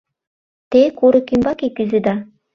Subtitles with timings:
[0.71, 2.15] —Те курык ӱмбаке кӱзеда.